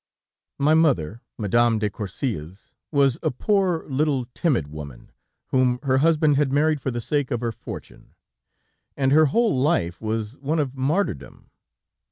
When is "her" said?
5.83-5.99, 7.41-7.51, 9.11-9.27